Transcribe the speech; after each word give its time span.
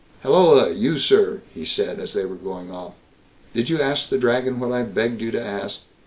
"Halloa, 0.23 0.71
you 0.73 0.97
sir", 0.97 1.43
he 1.53 1.63
said, 1.63 1.99
as 1.99 2.13
they 2.13 2.25
were 2.25 2.33
going 2.35 2.71
off, 2.71 2.93
"did 3.53 3.69
you 3.69 3.79
ask 3.79 4.09
the 4.09 4.17
Dragon 4.17 4.59
what 4.59 4.71
I 4.71 4.81
begged 4.81 5.21
you 5.21 5.29
to 5.29 5.39
ask?" 5.39 5.81